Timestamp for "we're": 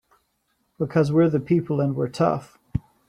1.11-1.29, 1.95-2.07